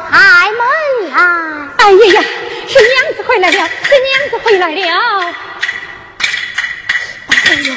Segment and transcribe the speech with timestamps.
[0.00, 2.22] 开门啊哎呀呀
[2.68, 4.74] 是娘子回来了是娘子回来了。
[7.28, 7.74] 哎呦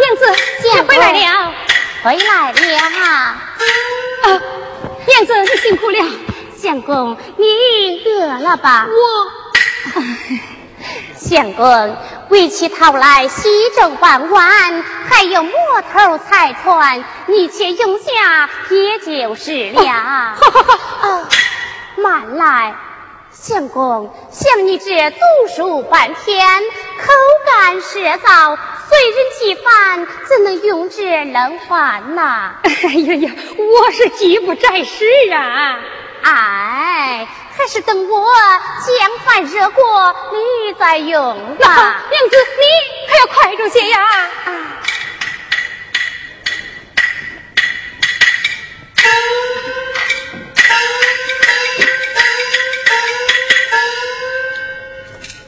[0.00, 0.22] 娘子
[0.62, 1.52] 姐回来了。
[2.02, 3.52] 回来了啊
[5.06, 5.98] 娘子你辛苦了。
[6.56, 8.86] 相公你饿了吧？
[8.88, 8.94] 我。
[11.14, 11.96] 相公
[12.30, 15.52] 为乞讨来西征万万，还有磨
[15.92, 19.82] 头财团，你且用下也就是了。
[19.90, 20.36] 啊，
[21.96, 22.74] 慢来，
[23.30, 25.18] 相公，像你这读
[25.54, 26.62] 书半天，
[26.98, 27.12] 口
[27.46, 28.56] 干舌燥，
[28.88, 32.54] 随人几饭，怎能用这冷饭呐？
[32.64, 35.78] 哎呀呀，我是饥不择食啊！
[36.22, 37.28] 哎。
[37.56, 38.34] 还是等我
[38.84, 42.02] 将饭热过，你再用吧。
[42.10, 42.66] 娘子，你
[43.08, 44.28] 可要快着些呀！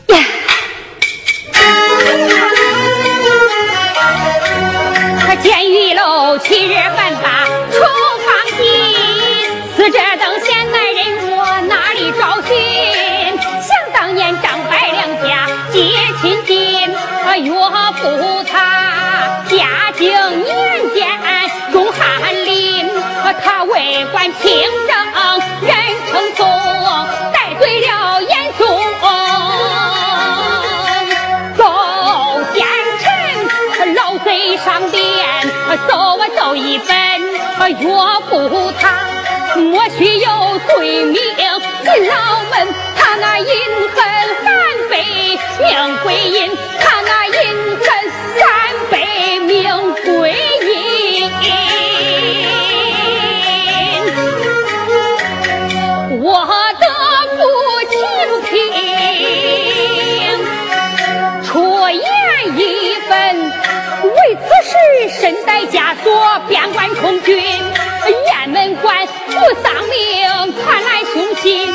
[0.07, 0.15] 呀，
[5.43, 7.81] 监狱楼七日半大，厨
[8.25, 8.65] 房进，
[9.77, 10.55] 死者等闲。
[12.13, 12.55] 找寻，
[13.61, 15.79] 想当年张百良家结
[16.21, 16.55] 亲亲，
[17.45, 20.09] 岳父他家境
[20.45, 21.09] 年间
[21.73, 22.89] 中翰林，
[23.45, 24.51] 他为官清
[24.89, 24.97] 正，
[25.63, 25.77] 人
[26.11, 26.47] 称宋，
[27.33, 28.67] 带罪了严嵩。
[31.57, 31.63] 奏
[32.55, 32.67] 奸
[33.01, 35.03] 臣，老贼上殿，
[35.89, 36.95] 奏啊奏一本，
[37.81, 37.89] 岳
[38.29, 39.16] 父他。
[39.61, 42.15] 莫须有罪名，进牢
[42.51, 42.55] 门。
[42.97, 43.47] 他那阴
[43.95, 43.97] 恨
[44.45, 44.47] 三
[44.91, 44.95] 辈
[45.61, 47.33] 命归阴，他那阴
[47.77, 47.87] 恨
[48.37, 48.43] 三
[48.91, 48.95] 辈
[49.41, 51.31] 命归阴。
[56.23, 56.25] 我
[56.81, 56.85] 的
[57.37, 57.39] 父
[57.91, 57.95] 亲
[58.51, 58.51] 平，
[61.45, 61.49] 出
[61.89, 62.03] 言
[62.57, 62.61] 一
[63.09, 63.13] 分，
[64.03, 64.73] 为此事
[65.21, 66.05] 身带枷锁，
[66.49, 67.33] 边关充军，
[68.11, 69.07] 雁门关。
[69.27, 69.33] 不
[69.63, 71.71] 丧命，传来凶信，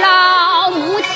[0.00, 1.14] 老母亲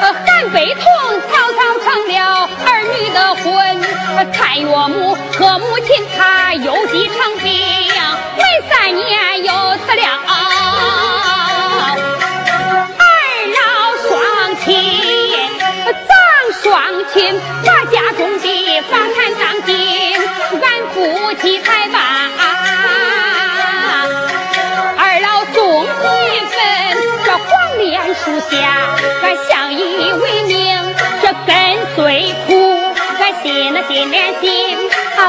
[0.00, 0.82] 呃韩悲痛，
[1.30, 2.68] 草草成了儿
[2.98, 3.42] 女的婚。
[4.32, 7.50] 蔡岳母和母亲她有几成病，
[8.36, 9.41] 没三年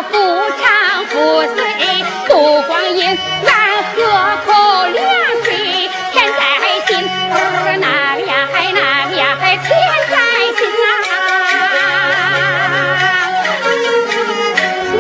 [0.02, 1.14] 不长不
[1.56, 1.62] 碎，
[2.28, 2.32] 不
[2.64, 3.54] 光阴，咱
[3.94, 4.02] 喝
[4.46, 4.52] 口
[4.88, 4.98] 凉
[5.44, 5.48] 水。
[6.12, 6.42] 天在
[6.88, 6.92] 心，
[7.80, 7.84] 那
[8.16, 9.46] 个呀，还那个呀，天
[10.10, 10.14] 在
[10.58, 10.88] 心啊！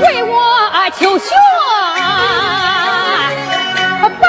[0.02, 0.32] 为我
[1.00, 1.26] 求学，
[4.22, 4.24] 把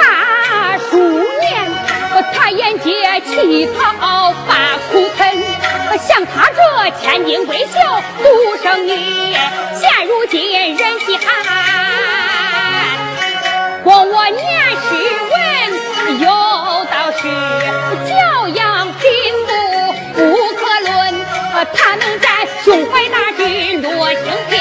[0.91, 0.93] 书
[1.41, 1.45] 念，
[2.33, 4.14] 他眼街乞讨。
[6.65, 7.75] 这千金闺秀
[8.23, 8.25] 独
[8.63, 8.91] 生女，
[9.75, 11.27] 现如今人稀罕。
[13.85, 14.85] 我我念诗
[15.31, 15.35] 文，
[16.21, 16.27] 有
[16.87, 17.23] 道是
[18.09, 18.13] 教
[18.49, 19.03] 养贫
[19.47, 19.51] 富
[20.23, 20.93] 无可论，
[21.75, 22.27] 他能战
[22.65, 23.43] 胸怀大志
[23.83, 24.53] 落行贫，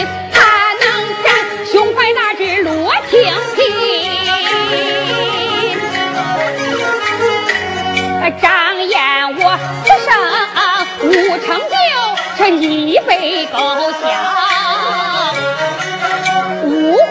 [12.46, 14.02] 这一杯高香
[16.66, 17.02] 无话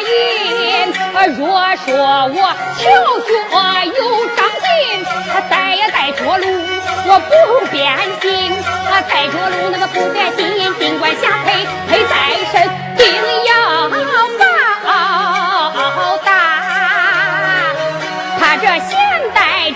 [0.00, 0.06] 云。
[1.36, 1.88] 若说
[2.32, 2.38] 我
[2.78, 2.80] 巧
[3.26, 3.28] 学
[3.96, 4.00] 有
[4.36, 4.64] 长进，
[5.50, 6.46] 带呀带着路，
[7.08, 7.32] 我不
[7.72, 7.76] 变
[8.22, 8.28] 心。
[8.88, 12.14] 他带着路那个不变心，尽管下配配在
[12.52, 12.62] 身，
[12.96, 13.04] 定
[13.44, 13.96] 要报
[16.24, 16.28] 答。
[18.38, 18.96] 他这现
[19.34, 19.72] 代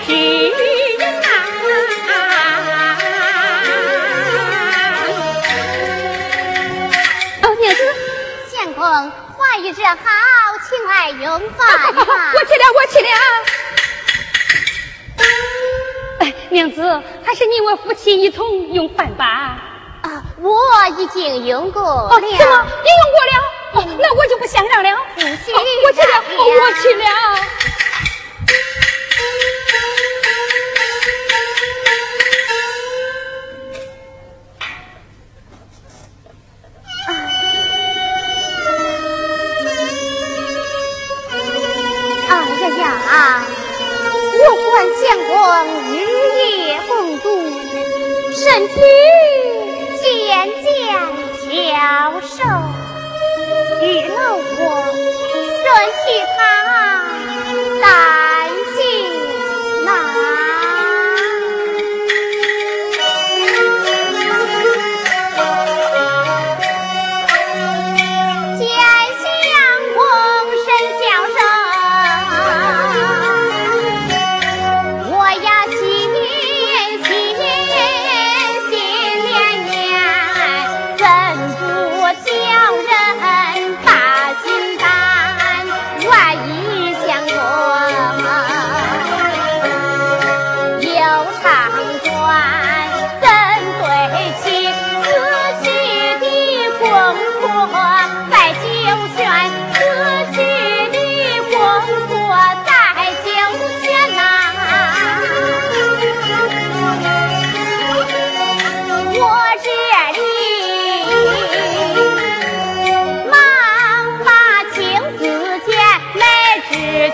[9.70, 9.74] 之。
[9.82, 9.94] 这好，
[10.68, 12.04] 请来用饭吧。
[12.34, 13.08] 我去了，我去了。
[16.20, 16.82] 哎，娘子，
[17.24, 19.58] 还是你我夫妻一同用饭吧。
[20.02, 20.58] 啊，我
[20.98, 22.10] 已经用过了。
[22.14, 22.28] 怎么？
[22.28, 22.42] 你用
[23.12, 23.42] 过了？
[23.74, 24.90] 哦，那我就不相让了。
[25.14, 25.54] 不行！
[25.54, 27.04] 我去了，我去了。
[42.78, 43.44] 呀，
[44.38, 45.30] 我管相公
[45.90, 45.94] 日
[46.38, 46.40] 夜
[46.88, 47.26] 共度，
[48.32, 48.74] 身体
[50.00, 50.02] 渐
[50.62, 50.64] 渐
[51.40, 51.76] 消
[52.20, 52.40] 瘦，
[53.82, 54.40] 娱老我
[55.60, 55.64] 顺
[56.04, 56.04] 去
[56.36, 56.40] 他。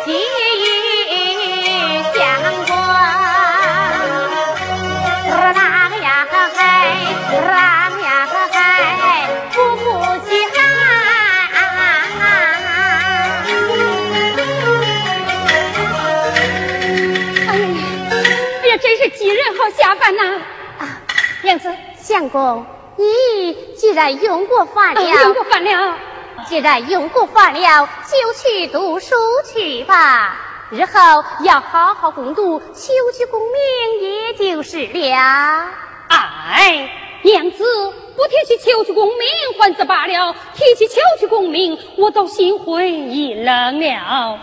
[0.05, 0.17] 记忆
[2.15, 2.19] 相
[2.67, 2.71] 关。
[5.55, 5.59] 那
[5.91, 6.59] 个呀嗨，
[7.21, 7.31] 那
[7.91, 8.09] 个呀
[8.53, 8.57] 嗨，
[9.53, 9.85] 不顾
[10.25, 10.57] 及寒。
[11.55, 11.57] 哎
[17.49, 17.81] 呀，
[18.63, 20.23] 哎呀，真是几人好下凡呐！
[20.79, 20.83] 啊，
[21.43, 22.65] 娘子，相公，
[22.97, 25.97] 你既然用过饭了，用、过饭了。
[26.49, 29.15] 既然用过饭了，就去读书
[29.53, 30.35] 去吧。
[30.71, 35.67] 日后要好好攻读，求取功名，也就是了。
[36.09, 36.91] 哎，
[37.23, 37.65] 娘子
[38.17, 39.19] 不提起求取功名，
[39.59, 44.41] 还是罢了；提起求取功名，我都心灰意冷了。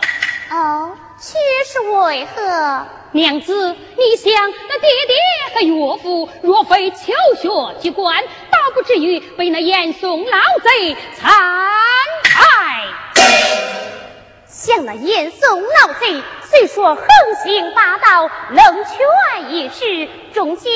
[0.50, 0.96] 哦。
[1.18, 2.86] 却是为何？
[3.12, 4.32] 娘子，你想
[4.68, 5.16] 那爹爹
[5.54, 11.32] 和岳父若非求学机关，倒不至于被那严嵩老贼残
[12.24, 12.84] 害。
[14.46, 17.06] 像那严嵩老贼，虽说横
[17.44, 20.70] 行霸道、冷权一时，终究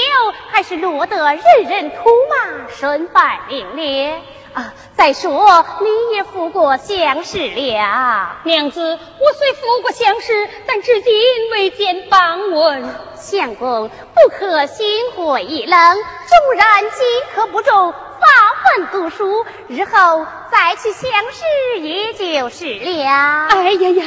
[0.51, 4.23] 还是落得人人吐骂、身败名裂。
[4.55, 4.75] 啊！
[4.97, 11.13] 再说你也服过相士了，娘子，我虽服过相士，但至今
[11.53, 12.85] 未见榜文。
[13.17, 17.03] 相公不可心灰意冷，纵然饥
[17.35, 18.27] 渴不中，发
[18.65, 23.49] 奋读书，日后再去相识也就是了。
[23.51, 24.05] 哎呀呀，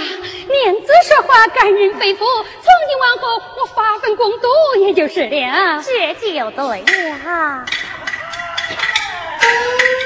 [0.47, 2.25] 娘子说话感人肺腑，从
[2.88, 4.47] 今往后我发奋攻读
[4.81, 5.81] 也就是了。
[5.83, 7.65] 这就对了。
[9.39, 9.50] 公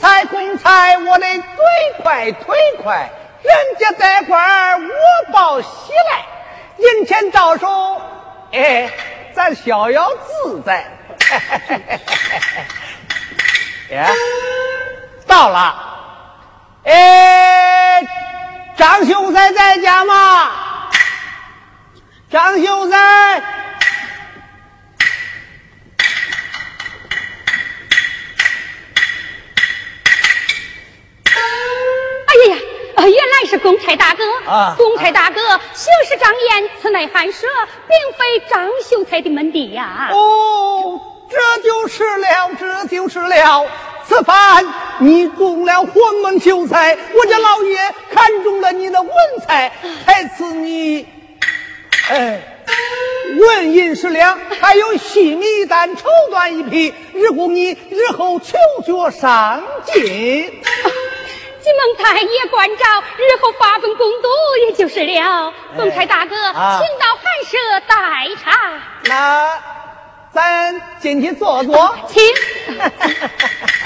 [0.00, 1.42] 差公差，我的嘴
[2.02, 3.08] 快腿快，
[3.42, 4.88] 人家在官我
[5.32, 5.68] 报喜
[6.10, 6.24] 来，
[6.78, 8.02] 银钱到手，
[8.52, 8.90] 哎，
[9.34, 10.86] 咱逍遥自在。
[13.92, 14.08] 哎，
[15.26, 15.74] 到了，
[16.84, 18.06] 哎，
[18.76, 20.52] 张秀才在家吗？
[22.30, 23.42] 张秀才。
[33.02, 34.74] 原来是公差大哥啊！
[34.76, 35.40] 公差大哥，
[35.74, 37.46] 行事张严，此乃寒舍，
[37.88, 40.10] 并非张秀才的门第呀！
[40.12, 43.66] 哦，这就是了，这就是了。
[44.06, 44.64] 此番
[44.98, 47.78] 你中了黄门秀才，我家老爷
[48.12, 49.10] 看中了你的文
[49.46, 49.72] 采，
[50.04, 51.06] 才赐你，
[52.10, 52.40] 哎，
[53.38, 60.60] 纹银十两，还有细米担绸缎一匹，日供你日后求学上进。
[61.62, 62.84] 金蒙太爷关照，
[63.16, 64.28] 日后发奋攻读，
[64.66, 65.52] 也就是了。
[65.76, 67.94] 凤台大哥，请到寒舍待
[68.42, 68.80] 茶。
[69.04, 69.58] 那
[70.32, 72.22] 咱进去坐坐，请。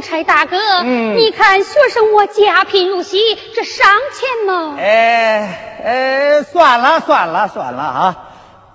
[0.00, 3.18] 公差大哥，你看学生我家贫如洗，
[3.54, 4.74] 这伤钱吗？
[4.78, 8.16] 哎哎，算了算了算了啊！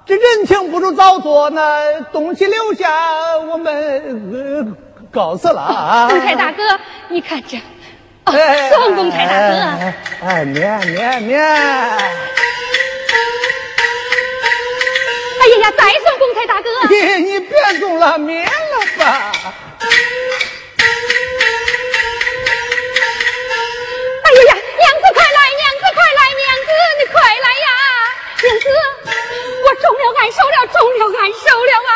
[0.06, 2.92] 这人情不如早做，那东西留下，
[3.50, 4.78] 我们
[5.12, 6.08] 告辞了啊！
[6.12, 6.62] 公差大哥，
[7.10, 7.60] 你看这，
[8.70, 9.56] 送公差大哥，
[10.28, 11.42] 哎，免免免！
[11.42, 11.58] 哎
[15.48, 16.70] 呀呀，再送公差大哥！
[16.88, 18.52] 你你别送了，免了
[19.00, 19.32] 吧。
[30.86, 31.92] 了，中了俺手了啊！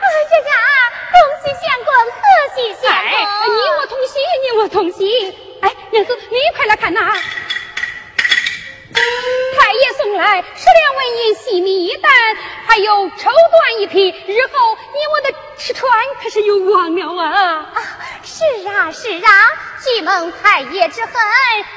[0.00, 0.52] 哎呀呀，
[1.12, 2.20] 恭喜相公，贺
[2.54, 3.08] 喜相公！
[3.56, 5.00] 你我同喜，你我同喜。
[5.60, 7.00] 哎，娘子，你快来看呐！
[8.94, 12.10] 太爷送来十两纹银细米一担，
[12.66, 14.10] 还有绸缎一匹。
[14.10, 15.90] 日后你我的吃穿
[16.22, 17.72] 可是有望了啊！
[17.74, 17.82] 啊，
[18.22, 19.30] 是啊是啊，
[19.82, 21.14] 据蒙太爷之恨，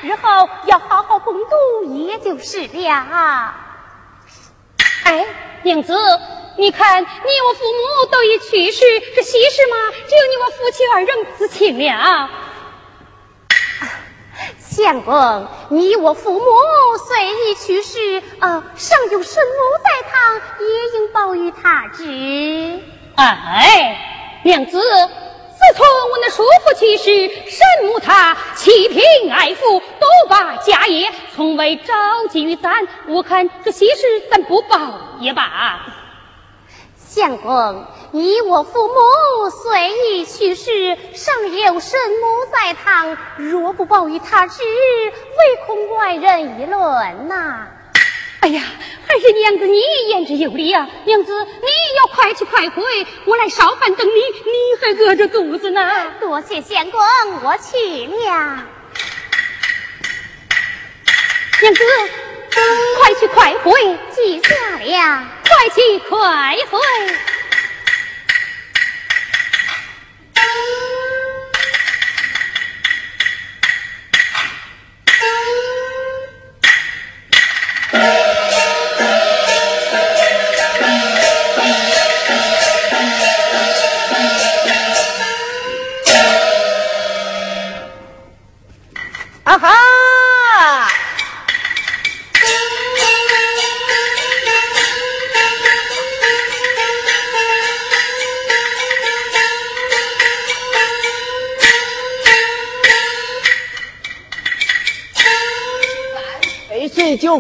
[0.02, 3.56] 日后要好好攻读，也就是了。
[5.06, 5.26] 哎，
[5.64, 5.96] 娘子，
[6.60, 7.08] 你看，你
[7.48, 8.84] 我父母都已去世，
[9.16, 9.76] 这喜事嘛，
[10.08, 12.30] 只有你我夫妻二人知情了。
[14.60, 16.46] 相公，你我父母
[17.08, 22.80] 虽已去世，呃，尚有生母在堂，也应报与他知。
[23.16, 23.96] 哎，
[24.44, 24.80] 娘子。
[24.80, 31.94] 自从我那叔父去世，神母他弃贫爱富，独把家业，从未召
[32.30, 32.88] 集于咱。
[33.08, 34.78] 我看这喜事咱不报
[35.20, 35.80] 也罢。
[37.18, 47.70] 相公，你我父母虽已去世，尚有神母在堂，若不报与他知，唯恐外人议论呐。
[48.42, 48.62] 哎呀，
[49.08, 50.88] 还是娘子你言之有理啊！
[51.06, 52.84] 娘子，你要快去快回，
[53.26, 56.14] 我来烧饭等你，你还饿着肚子呢。
[56.20, 57.02] 多谢相公，
[57.44, 58.64] 我去了。
[61.62, 61.84] 娘子，
[63.00, 63.72] 快去快回，
[64.16, 65.28] 记下了。
[65.44, 66.80] 快去快回。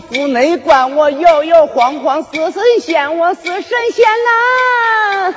[0.01, 5.33] 府内管，我摇摇晃晃似神仙，我是神仙呐。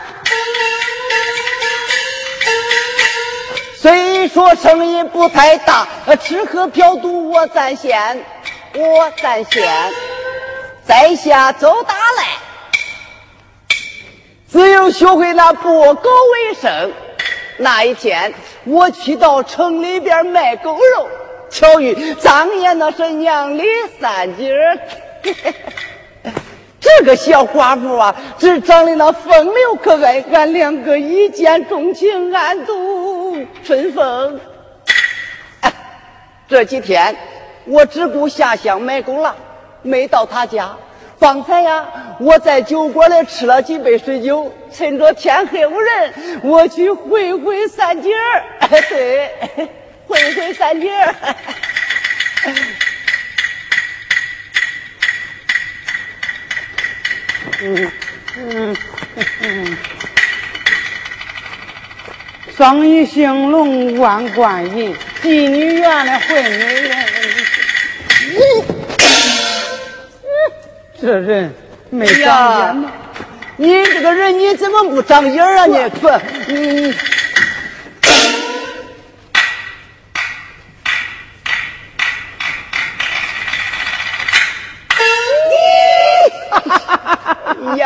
[3.76, 5.88] 虽说生意不太大，
[6.20, 8.24] 吃喝嫖赌我占先，
[8.74, 9.92] 我占先。
[10.84, 12.24] 在下周大来，
[14.50, 16.92] 只有学会那拨狗为生。
[17.56, 21.08] 那一天，我去到城里边卖狗肉，
[21.50, 23.64] 巧遇张爷那是娘的
[24.00, 24.54] 三姐。
[26.80, 34.40] 这个小寡妇啊，只长得那风流可爱，俺两个一见钟情，暗度春风。
[36.48, 37.14] 这几天
[37.66, 39.36] 我只顾下乡买狗了，
[39.82, 40.74] 没到他家。
[41.18, 41.86] 方才呀，
[42.18, 48.42] 我在酒馆里吃了几杯水酒，趁着天黑无人，我去会会三姐儿。
[48.88, 49.30] 对，
[50.10, 51.14] 会会三姐儿。
[57.62, 57.92] 嗯
[58.36, 58.76] 嗯
[59.42, 59.76] 嗯。
[62.58, 64.92] 生意兴隆万贯银，
[65.22, 67.06] 妓女院的会美人。
[71.00, 71.54] 这人
[71.88, 72.92] 没长眼吗？
[73.56, 75.66] 你这个人你怎么不长眼啊？
[75.66, 76.10] 你不
[76.48, 76.94] 你。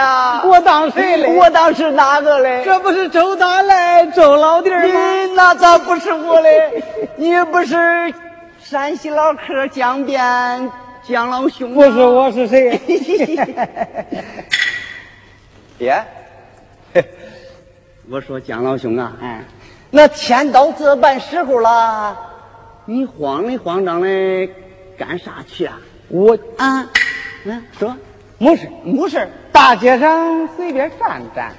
[0.05, 0.43] 呀！
[0.45, 1.35] 我当谁嘞？
[1.35, 2.63] 我当是哪个嘞？
[2.65, 5.27] 这不是周大来周老弟吗？
[5.35, 6.83] 那咋不是我嘞？
[7.17, 8.13] 你不是
[8.63, 10.71] 山西老客江边
[11.03, 11.75] 江老兄？
[11.75, 12.79] 不是，我是谁？
[15.79, 16.05] 爹，
[18.11, 19.43] 我说江老兄啊，嗯，
[19.91, 22.17] 那天到这般时候了，
[22.85, 24.09] 你慌里慌张的
[24.97, 25.79] 干啥去啊？
[26.09, 26.87] 我啊，
[27.45, 27.95] 嗯，说。
[28.45, 31.51] 没事，没事，大街上随便站站，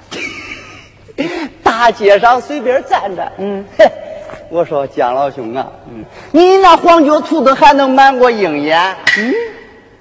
[1.64, 3.32] 大街上随便站站。
[3.38, 3.64] 嗯，
[4.50, 8.94] 我说姜老兄啊，嗯，你那黄脚兔子还能瞒过鹰眼？
[9.18, 9.34] 嗯，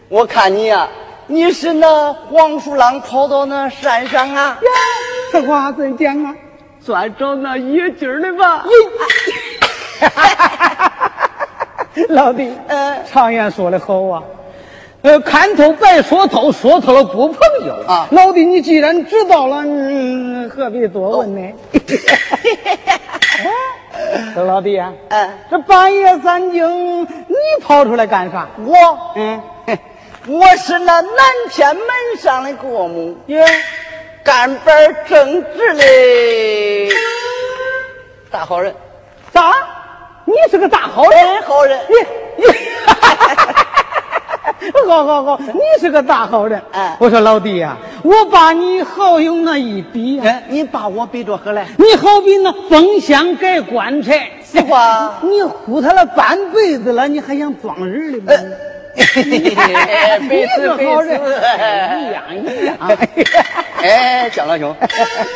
[0.10, 0.88] 我看你呀，
[1.26, 4.50] 你是那黄鼠狼跑到那山上啊？
[4.62, 4.71] 呀，
[5.34, 6.36] 这话怎讲啊？
[6.86, 8.63] 专找那野鸡儿的吧？
[12.10, 14.21] 老弟，呃，常言说的好啊。
[15.06, 18.08] 呃，看透白说透，说透了不朋友啊！
[18.10, 21.54] 老弟，你既然知道了，嗯何必多问呢？
[24.34, 28.48] 这 老弟啊，嗯，这半夜三更你跑出来干啥？
[28.65, 28.76] 我，
[29.15, 29.39] 嗯，
[30.28, 31.12] 我是那南
[31.52, 31.86] 天门
[32.18, 33.46] 上的国母，耶，
[34.24, 35.84] 干本正直的
[38.32, 38.74] 大好人。
[39.32, 39.54] 咋？
[40.26, 41.44] 你是个大好人？
[41.44, 41.80] 好人。
[41.88, 42.74] 你你。
[44.88, 46.62] 好好好，你是个大好人。
[46.71, 51.65] 哎，我说老弟呀，我把你好用那一比，哎，你把我比着何来？
[51.78, 58.34] 你好比那封箱盖棺材，是吧， 你呼他了半辈子了，你还想装人呢吗？
[59.15, 59.54] 你
[60.56, 61.19] 是好人，
[61.99, 62.78] 一样一样。
[63.82, 64.73] 哎，江老兄，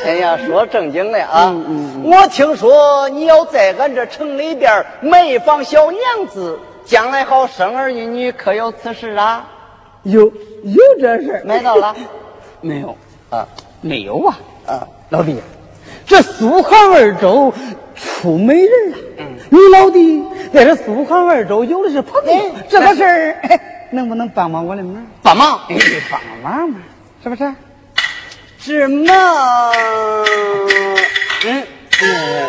[0.05, 1.53] 哎呀，说正经的啊，
[2.03, 6.57] 我听说你要在俺这城里边买一房小娘子。
[6.89, 9.47] 将来好生儿育女，可有此事啊？
[10.01, 10.21] 有
[10.63, 11.95] 有这事买到了？
[12.61, 12.97] 没有
[13.29, 13.47] 啊？
[13.79, 14.39] 没有啊？
[14.65, 15.39] 啊，老弟，
[16.07, 17.53] 这苏杭二州
[17.95, 18.97] 出美人了。
[19.19, 23.37] 嗯，你老弟在这苏杭二州有的是朋友，这个事儿
[23.91, 25.05] 能不能帮帮我的忙？
[25.21, 25.59] 帮忙？
[25.69, 25.77] 哎，
[26.09, 26.79] 帮忙嘛，
[27.21, 27.53] 是不是？
[28.57, 29.13] 是忙？
[31.45, 31.63] 嗯
[32.01, 32.47] 嗯，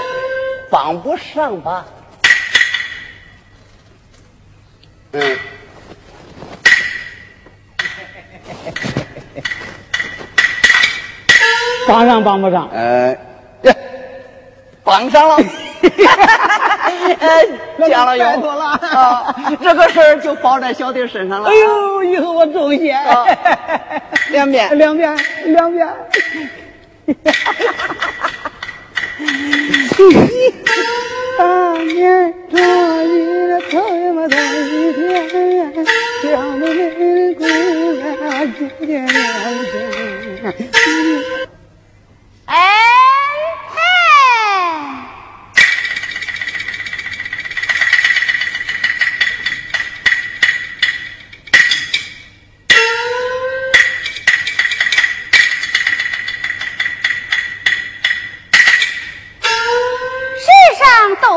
[0.70, 1.84] 帮不上吧？
[5.12, 5.36] 嗯，
[11.88, 12.68] 帮上帮不上？
[12.72, 13.16] 呃，
[14.84, 15.36] 帮上了。
[17.18, 17.46] 哎，
[17.88, 19.34] 讲了拜托 了啊！
[19.62, 21.48] 这个事儿就包在小弟身上了。
[21.48, 22.96] 哎呦，以后我重谢。
[24.30, 25.88] 两遍，两遍，两遍。
[31.38, 32.56] 当年这
[33.04, 35.72] 一的头呀么在一天，
[36.22, 38.04] 小妹妹姑娘
[38.58, 39.14] 今天两
[39.64, 39.72] 声。
[42.46, 42.54] 哎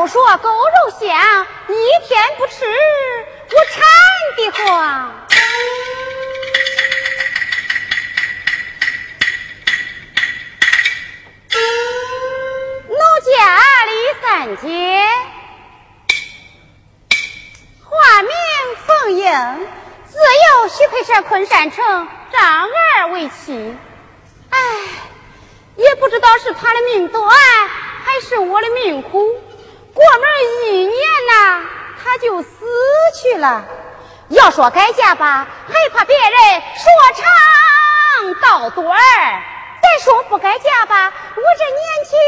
[0.04, 2.66] 都说狗肉香，一天不吃。
[3.50, 3.82] 我馋
[4.36, 5.10] 得慌。
[12.86, 13.32] 奴家
[13.86, 14.68] 李三姐，
[17.82, 18.30] 化名
[18.86, 19.24] 凤英，
[20.04, 21.82] 自幼许配上昆山城
[22.30, 23.74] 张二为妻。
[24.50, 24.58] 哎，
[25.76, 27.34] 也不知道是他的命短，
[28.04, 29.40] 还是我的命苦。
[29.94, 30.22] 过门
[30.66, 30.92] 一年
[31.30, 31.62] 呐，
[32.02, 32.66] 他就死
[33.14, 33.64] 去了。
[34.28, 37.24] 要说改嫁吧，还怕别人说长
[38.40, 42.18] 道短；再说不改嫁吧，我这年轻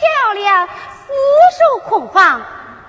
[0.00, 1.12] 漂亮，死
[1.58, 2.42] 守空房。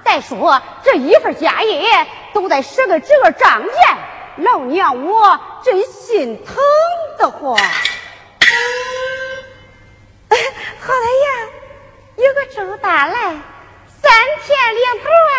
[0.04, 3.98] 再说这一份家业都得十个侄儿张建，
[4.38, 6.56] 老娘我真心疼
[7.20, 7.56] 的慌。
[10.80, 11.30] 好歹呀，
[12.16, 13.36] 有个周大来，
[14.12, 15.36] 三天两头啊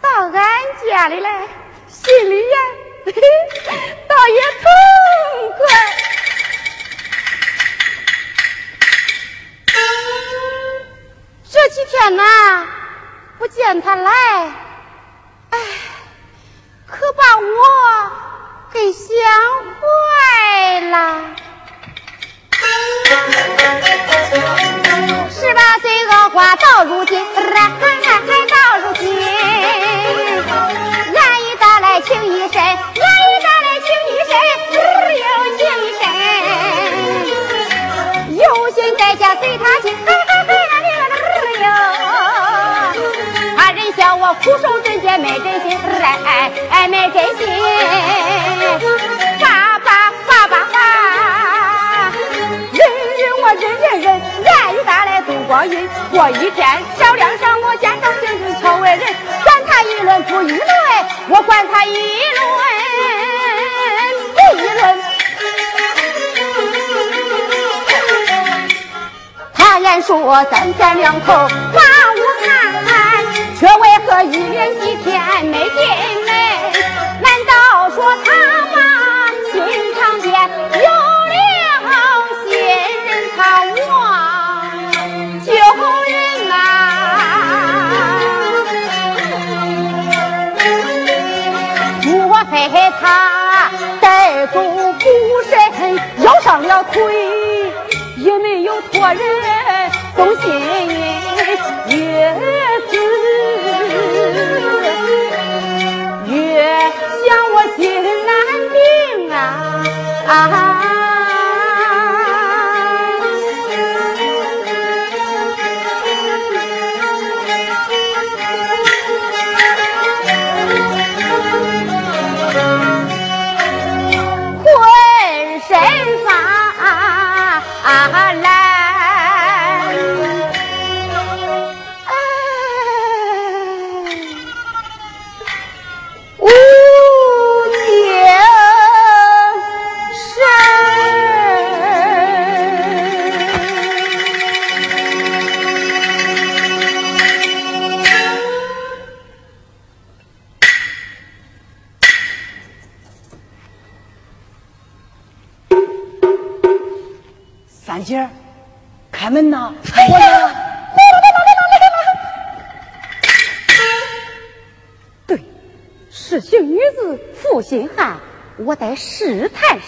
[0.00, 0.42] 到俺
[0.84, 1.46] 家里来，
[1.86, 2.56] 心里呀
[4.08, 4.64] 倒也痛
[5.56, 5.60] 快。
[11.48, 12.22] 这几天呐。
[13.38, 14.10] 不见他来，
[15.50, 15.58] 哎，
[16.86, 18.10] 可把我
[18.72, 19.08] 给想
[19.80, 20.94] 坏了。
[47.10, 47.46] 真心，
[49.40, 50.76] 爸爸爸爸爸，
[52.72, 52.80] 忍
[53.18, 54.06] 忍我忍忍忍，
[54.46, 59.00] 俺一打来度光阴过一天，小梁上我见到平时巧为人，
[59.42, 60.60] 管他议论不议论，
[61.28, 62.40] 我管他议论
[64.34, 64.82] 不议论，
[69.52, 71.80] 他言说三天两头把
[72.14, 72.52] 屋看。
[73.58, 76.11] 却为何一连几天没见
[96.22, 96.84] 身，腰伤了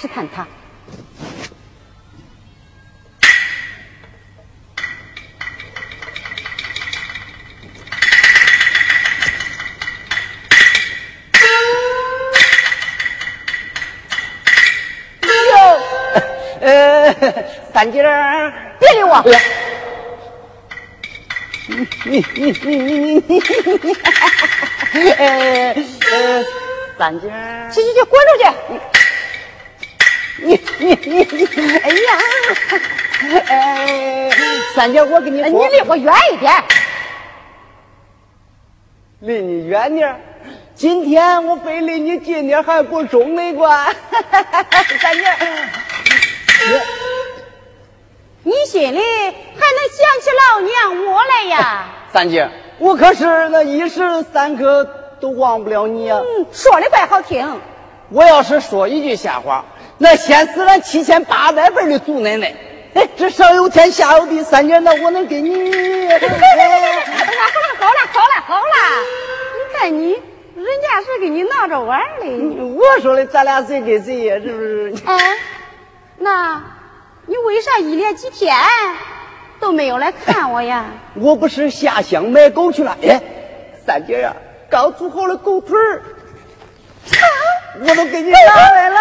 [0.05, 0.47] 试探试探他。
[17.73, 19.23] 三姐儿，别理我！
[21.67, 23.23] 你你你你你你
[24.93, 26.45] 你，呃 呃，
[26.99, 28.45] 三姐儿，去去去，滚出去！
[30.45, 31.27] 你你你
[31.57, 32.09] 你，哎呀，
[33.49, 34.31] 哎，
[34.75, 36.53] 三姐，我跟你说，你离我远一点，
[39.21, 40.21] 离你远点
[40.75, 43.95] 今天我非离你近点还不中没关，
[45.01, 45.25] 三姐。
[48.43, 51.87] 你心里还能想起老娘我来呀？
[52.13, 52.47] 三姐，
[52.79, 54.85] 我可是那一时三刻
[55.19, 56.21] 都忘不了你呀。
[56.21, 57.61] 嗯，说的怪好听。
[58.11, 59.65] 我要是说一句瞎话，
[59.99, 62.55] 那先死了七千八百辈的祖奶奶。
[62.95, 65.71] 哎， 这上有天下有地，三姐，那我能给你？
[66.11, 66.21] 哎呀，
[67.79, 68.63] 好了好了好了，
[69.55, 72.27] 你看你，人家是跟你闹着玩的。
[72.65, 74.37] 我说的，咱俩谁跟谁呀？
[74.37, 74.95] 是不是？
[75.07, 75.17] 哎，
[76.19, 76.63] 那。
[77.27, 78.55] 你为啥一连几天
[79.59, 80.85] 都没有来看我呀？
[81.17, 82.95] 我不是下乡买狗去了。
[83.03, 83.19] 哎，
[83.87, 84.37] 三姐呀，
[84.69, 86.03] 刚煮好了狗腿儿。
[87.75, 87.81] 啊！
[87.81, 89.01] 我都给你拿来了。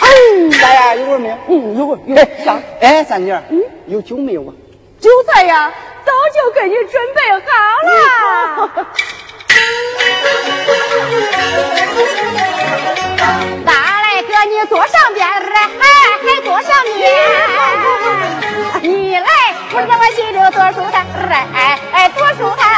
[0.00, 0.06] 哎，
[0.60, 1.36] 大爷，有味没有？
[1.48, 2.62] 嗯，有味有哎香。
[2.80, 4.52] 哎，三姐，嗯，有酒没有啊？
[5.00, 5.72] 韭菜呀，
[6.04, 7.38] 早就给你准备好
[7.88, 7.90] 了。
[13.64, 15.32] 大来哥，你坐上边儿，
[15.80, 15.82] 还
[16.18, 17.00] 还坐上边。
[18.82, 19.26] 你来，
[19.72, 21.06] 我让我心里多舒坦，
[21.54, 21.56] 哎
[21.92, 22.71] 哎多舒坦。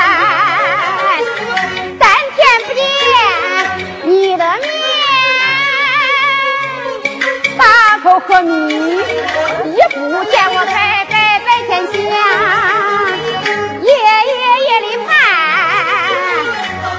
[8.14, 9.98] 大口喝米，一不
[10.30, 11.92] 见我白白白天香，
[13.82, 14.32] 夜夜
[14.68, 15.04] 夜里盼。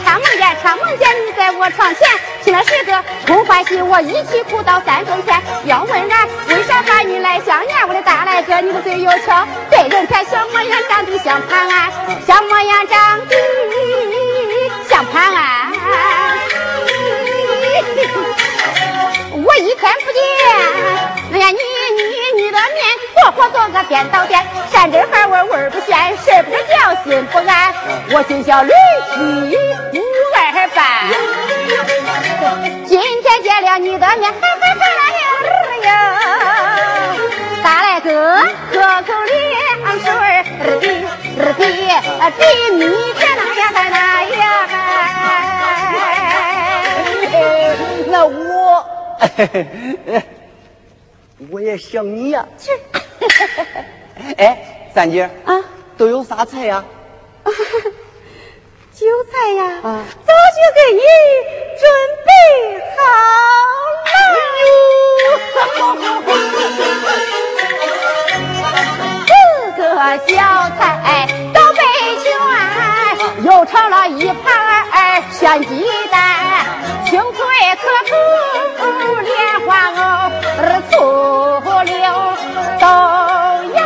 [0.04, 2.06] 常梦见，常梦见你在我床前，
[2.44, 5.42] 听了十个空欢喜，我一起哭到三更天。
[5.64, 7.88] 要问俺为啥把你来想念？
[7.88, 11.94] 我的大来哥，你的嘴又巧，对人看小模样长得像潘安，
[12.28, 13.38] 小模样长得
[14.90, 15.65] 像潘安。
[19.80, 20.20] 看不见，
[21.34, 22.02] 哎呀你你
[22.44, 22.78] 你的面，
[23.16, 27.74] 活活做个颠倒颠，山珍海味味不鲜，睡不着觉心不安。
[28.12, 28.72] 我心想驴
[29.14, 29.16] 妻
[29.94, 30.00] 无
[30.36, 30.80] 二般，
[32.86, 35.24] 今天见了你的面，嗨嗨嗨啦呀
[37.64, 38.10] 大来哥，
[38.72, 40.70] 喝口凉水儿的
[41.38, 41.62] 的比
[42.74, 42.80] 蜜
[43.14, 44.74] 甜那呀嗨那呀嗨。
[48.08, 48.86] 那我，
[51.52, 52.46] 我也想你呀。
[54.38, 55.54] 哎，三姐啊，
[55.98, 56.84] 都有啥菜呀？
[58.96, 61.02] 韭菜呀，啊早就给你
[61.78, 61.84] 准
[62.26, 62.30] 备
[62.96, 63.46] 好了。
[69.36, 69.38] 四
[69.78, 69.84] 个
[70.28, 70.34] 小
[70.78, 70.80] 菜
[71.54, 71.80] 都备
[72.24, 72.26] 全，
[73.44, 75.70] 又炒了一盘儿鲜鸡
[76.10, 76.16] 蛋，
[77.76, 78.12] 可口，
[79.22, 79.34] 莲
[79.66, 80.00] 花藕
[80.90, 80.94] 粗
[81.84, 81.94] 溜
[82.80, 82.84] 豆
[83.74, 83.78] 芽，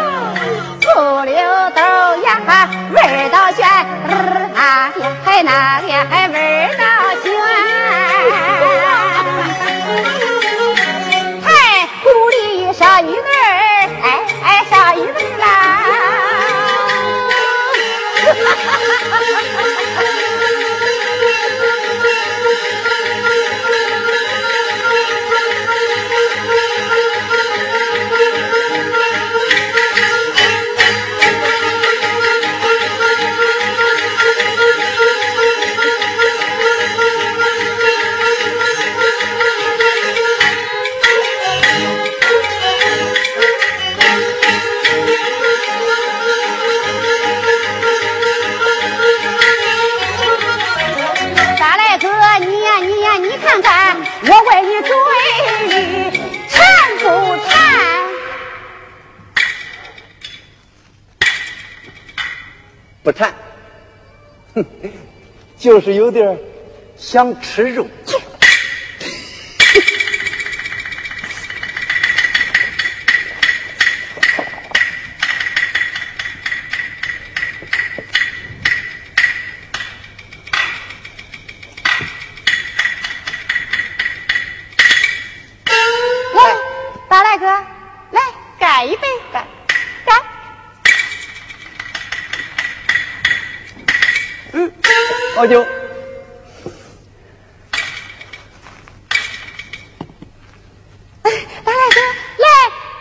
[0.79, 0.85] 粗
[1.25, 1.33] 溜
[1.75, 1.81] 豆
[2.23, 2.27] 芽
[2.91, 2.97] 味
[3.29, 3.59] 道鲜，
[4.07, 4.11] 儿
[4.55, 4.59] 啊
[4.99, 5.49] 呀还那
[5.87, 6.35] 呀还味
[65.89, 66.39] 就是有点
[66.95, 67.87] 想吃肉。
[86.35, 86.55] 来，
[87.09, 87.47] 大来哥，
[88.11, 88.21] 来
[88.59, 89.47] 干一杯，干
[90.05, 90.21] 干。
[95.41, 95.63] 我就
[101.63, 102.01] 大来哥，
[102.37, 102.45] 来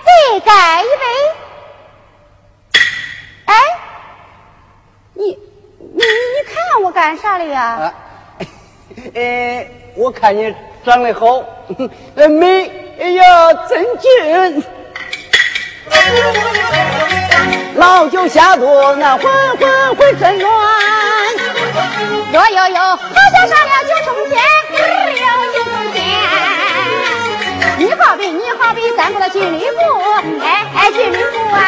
[0.05, 1.05] 再干一杯。
[3.46, 3.55] 哎，
[5.14, 5.37] 你你
[5.96, 6.05] 你
[6.46, 6.81] 看
[7.38, 7.62] 我干啥了呀？
[7.79, 7.94] 啊，
[9.14, 10.53] 呃，我看你
[10.85, 11.40] 长得好，
[12.16, 12.64] 呃，美
[13.14, 14.64] 呀，真俊。
[17.77, 20.51] 老酒下肚，那浑浑浑身软。
[22.33, 24.42] 哟哟哟，好像上了九重天，
[24.74, 25.22] 儿哟
[25.55, 25.96] 九重天。
[27.79, 29.79] 你好比你好比咱国的军旅部，
[30.44, 31.59] 哎哎金吕布啊。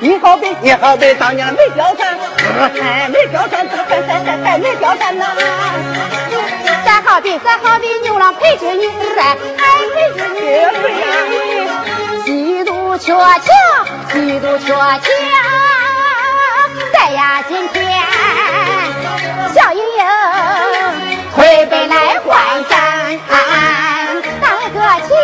[0.00, 2.13] 你好比你好比当年的没貂蝉，
[2.56, 5.24] 哎，没貂蝉，这还还还还没貂蝉呐。
[6.84, 8.86] 咱好比咱好比牛郎配织女，
[9.18, 9.62] 哎哎
[9.94, 10.40] 配织女。
[12.24, 13.04] 几度鹊
[13.40, 13.52] 桥，
[14.12, 15.10] 几度鹊桥，
[16.92, 17.82] 在呀今天，
[19.54, 20.04] 笑盈盈，
[21.34, 23.18] 推杯来换盏，
[24.40, 25.16] 当个亲。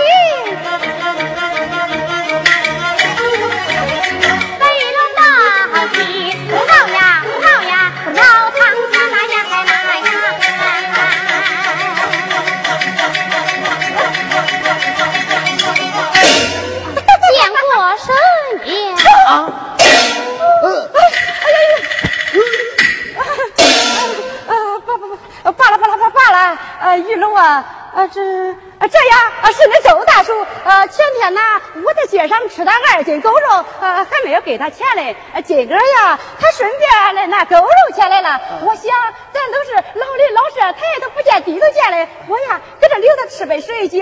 [32.60, 35.16] 吃他二斤狗肉呃，还没有给他钱嘞。
[35.46, 38.38] 今个呀，他顺便来拿狗肉钱来了。
[38.60, 38.84] 我想
[39.32, 42.06] 咱都是老邻老舍，他也都不见低头见嘞。
[42.28, 43.98] 我呀，给他留他吃杯水酒。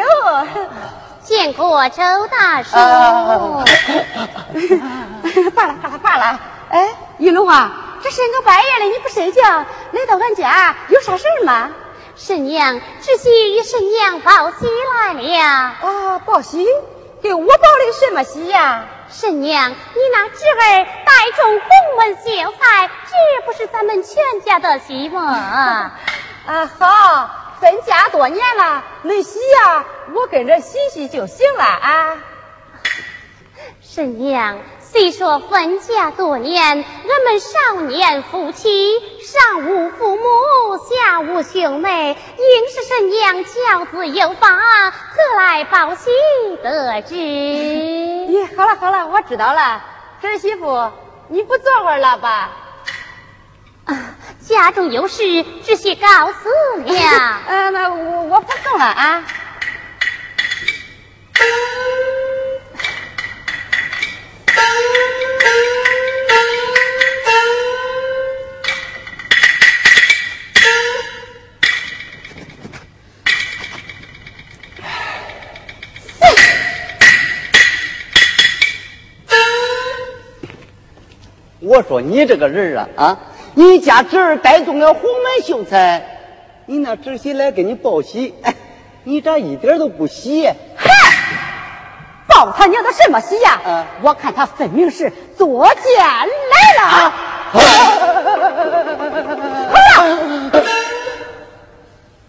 [1.22, 2.72] 见过周大叔。
[5.54, 6.40] 罢了罢了罢了。
[6.70, 6.88] 哎，
[7.18, 7.70] 一龙啊，
[8.02, 9.40] 这深更半夜的你不睡觉，
[9.92, 11.70] 来到俺家有啥事儿吗？
[12.16, 15.38] 婶娘，只需与婶娘报喜来了。
[15.40, 16.66] 啊，报喜？
[17.22, 18.84] 给我报的什么喜呀？
[19.10, 25.24] 婶娘，你那侄儿带中鸿门秀才，这不是咱们全家的希望？
[25.26, 25.90] 啊，
[26.78, 32.16] 好，分家多年了，那喜呀，我跟着喜喜就行了啊。
[33.90, 34.58] 婶娘。
[34.80, 40.22] 虽说分家多年，俺们少年夫妻，上无父母，
[40.78, 44.58] 下无兄妹，应是婶娘教子有方，
[44.90, 46.10] 何来报喜
[46.62, 47.14] 得知？
[48.28, 49.82] 咦，好了好了，我知道了。
[50.20, 50.90] 侄媳妇，
[51.28, 52.50] 你不坐会儿了吧？
[53.86, 54.14] 啊，
[54.46, 56.50] 家中有事，只需告辞
[56.84, 57.40] 了。
[57.48, 59.24] 嗯， 那我我不送了啊。
[81.78, 83.16] 我说你这个人啊啊，
[83.54, 86.04] 你家侄儿带动了鸿门秀才，
[86.66, 88.52] 你那侄媳来给你报喜，哎，
[89.04, 90.44] 你咋一点都不喜？
[90.76, 90.90] 嗨，
[92.26, 93.60] 报他娘的什么喜呀？
[93.64, 97.12] 嗯，我看他分明是作贱来了。
[97.52, 97.60] 好
[100.02, 100.64] 了，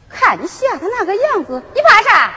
[0.08, 2.32] 看你吓的那个样子，你怕啥？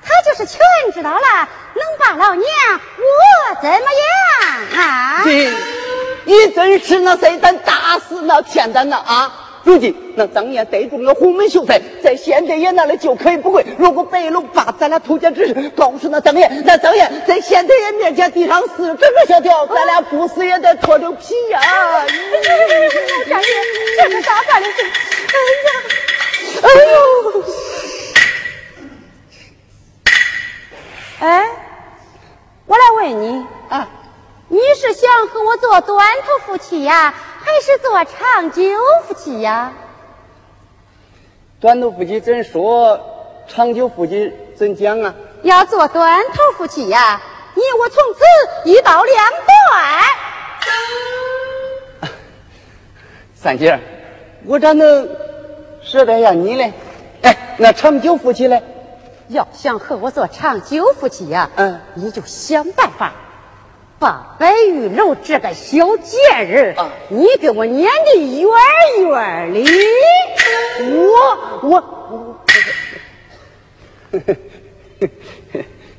[0.00, 0.60] 他就是全
[0.94, 5.24] 知道了，能把老娘我怎么样啊？
[6.26, 9.32] 你真是那谁咱打死那天丹呐啊！
[9.62, 13.66] 如今那当年逮住了红门秀才，在县太爷那里就可以不跪。
[13.76, 21.60] 如果白龙把咱俩偷奸之事告诉那张爷，那张爷在县太爷面前地上四十个小条，咱俩不死也得脱成皮呀！
[21.60, 22.06] 哎呀，
[23.28, 23.46] 张爷，
[24.08, 24.30] 这？
[25.32, 25.34] 哎
[25.66, 25.70] 呀，
[26.62, 27.42] 哎呦！
[31.18, 31.44] 哎，
[32.66, 33.88] 我来问你啊。
[34.48, 38.62] 你是想和我做短头夫妻呀，还是做长久
[39.06, 39.72] 夫妻呀？
[41.60, 43.00] 短头夫妻怎说？
[43.48, 45.14] 长久夫妻怎讲啊？
[45.42, 47.20] 要做短头夫妻呀，
[47.54, 48.20] 你我从此
[48.70, 49.30] 一刀两
[52.00, 52.12] 断。
[53.34, 53.80] 三姐，
[54.44, 55.08] 我咋能
[55.82, 56.72] 舍得下你嘞？
[57.22, 58.62] 哎，那长久夫妻嘞？
[59.28, 63.12] 要想和我做长久夫妻呀，嗯，你就想办法。
[63.98, 66.76] 把白玉楼这个小贱人，
[67.08, 68.50] 你给我撵得远
[69.08, 69.64] 远的！
[71.08, 72.44] 我我，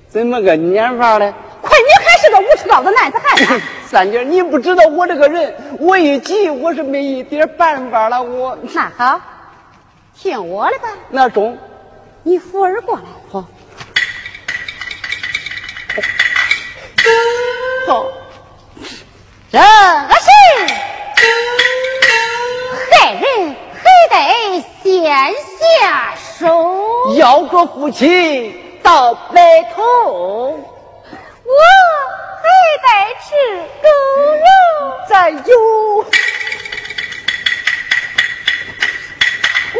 [0.07, 1.33] 怎么个撵法呢？
[1.59, 3.61] 快，你还是个无耻高的男子汉！
[3.87, 8.21] 三姐，你不知道我这个人，我一急我是没一点办法了。
[8.21, 9.19] 我那好，
[10.15, 10.89] 听我的吧。
[11.09, 11.57] 那中，
[12.21, 13.01] 你扶儿过来。
[13.31, 13.43] 好。
[17.87, 17.93] 这
[19.59, 19.63] 个
[20.19, 20.29] 事，
[22.91, 23.23] 害人
[23.81, 23.81] 还
[24.11, 24.15] 得
[24.83, 24.85] 先
[25.57, 26.43] 下手。
[27.15, 29.81] 要个夫妻到白头，
[31.45, 31.53] 我
[32.43, 32.43] 还
[32.83, 32.87] 得
[33.23, 33.29] 吃
[33.81, 33.87] 狗
[34.35, 34.45] 肉。
[35.07, 35.39] 再有，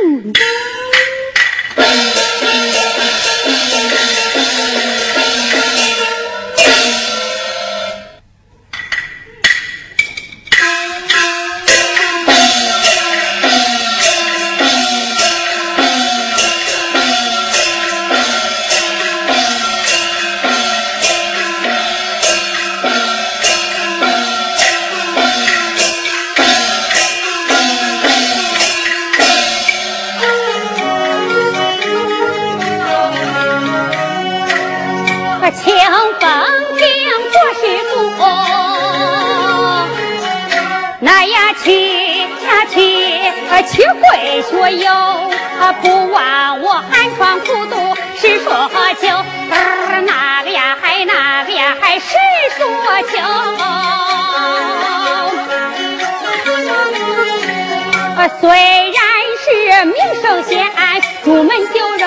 [0.01, 0.33] 嗯。
[44.01, 44.51] 会学
[44.83, 44.91] 游，
[45.59, 48.69] 啊，不枉我寒窗苦读，是说
[49.01, 49.07] 酒，
[49.49, 52.15] 那个呀，还那个呀，还是
[52.57, 52.65] 说
[53.11, 53.17] 酒。
[58.41, 59.01] 虽然
[59.43, 59.47] 是
[59.85, 60.65] 名声显，
[61.23, 62.05] 朱门酒肉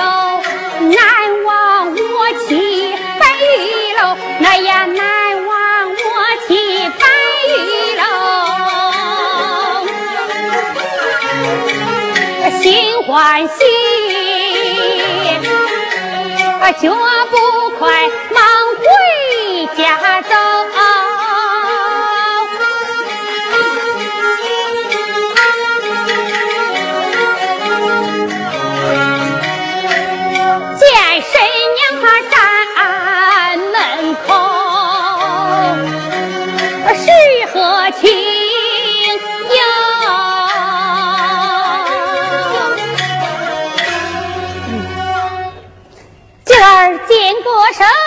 [0.90, 5.19] 难忘，我妻白玉楼，那也难。
[12.62, 13.64] 心欢喜。
[16.60, 16.90] 啊，脚
[17.30, 18.44] 步快，忙
[18.76, 20.49] 回家走。
[47.70, 47.99] ভালোবাসা